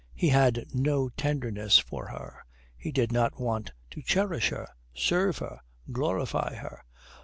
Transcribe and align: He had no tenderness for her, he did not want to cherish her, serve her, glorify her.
He 0.15 0.29
had 0.29 0.65
no 0.73 1.09
tenderness 1.09 1.77
for 1.77 2.07
her, 2.07 2.43
he 2.75 2.91
did 2.91 3.11
not 3.11 3.39
want 3.39 3.71
to 3.91 4.01
cherish 4.01 4.49
her, 4.49 4.67
serve 4.95 5.37
her, 5.37 5.59
glorify 5.91 6.55
her. 6.55 6.83